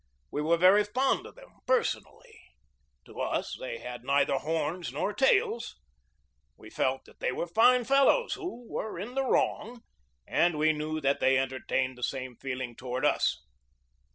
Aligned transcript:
We 0.31 0.41
were 0.41 0.57
very 0.57 0.83
fond 0.83 1.27
of 1.27 1.35
them 1.35 1.59
personally. 1.67 2.41
To 3.05 3.19
us 3.21 3.55
they 3.59 3.77
had 3.77 4.03
neither 4.03 4.39
horns 4.39 4.91
nor 4.91 5.13
tails. 5.13 5.75
We 6.57 6.71
felt 6.71 7.05
that 7.05 7.19
they 7.19 7.31
were 7.31 7.45
fine 7.45 7.83
fellows 7.83 8.33
who 8.33 8.67
were 8.67 8.97
in 8.97 9.13
the 9.13 9.23
wrong, 9.23 9.83
and 10.25 10.57
we 10.57 10.73
knew 10.73 11.01
that 11.01 11.19
they 11.19 11.37
entertained 11.37 11.99
the 11.99 12.01
same 12.03 12.35
feeling 12.35 12.75
toward 12.75 13.05
us. 13.05 13.45